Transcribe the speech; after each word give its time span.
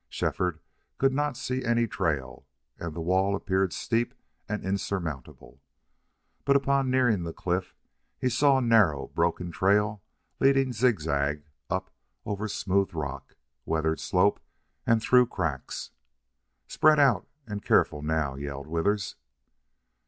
Shefford 0.09 0.61
could 0.97 1.13
not 1.13 1.37
see 1.37 1.63
any 1.63 1.85
trail, 1.85 2.47
and 2.79 2.95
the 2.95 2.99
wall 3.01 3.35
appeared 3.35 3.71
steep 3.71 4.15
and 4.49 4.63
insurmountable. 4.65 5.61
But 6.43 6.55
upon 6.55 6.89
nearing 6.89 7.21
the 7.21 7.33
cliff 7.33 7.75
he 8.17 8.27
saw 8.27 8.57
a 8.57 8.61
narrow 8.63 9.09
broken 9.09 9.51
trail 9.51 10.01
leading 10.39 10.73
zigzag 10.73 11.45
up 11.69 11.91
over 12.25 12.47
smooth 12.47 12.95
rock, 12.95 13.35
weathered 13.63 13.99
slope, 13.99 14.39
and 14.87 15.03
through 15.03 15.27
cracks. 15.27 15.91
"Spread 16.67 16.97
out, 16.99 17.27
and 17.45 17.63
careful 17.63 18.01
now!" 18.01 18.33
yelled 18.33 18.65
Withers. 18.65 19.17